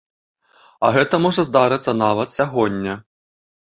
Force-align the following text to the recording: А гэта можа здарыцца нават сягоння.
А 0.87 0.91
гэта 0.95 1.15
можа 1.27 1.45
здарыцца 1.49 1.91
нават 2.03 2.35
сягоння. 2.39 2.93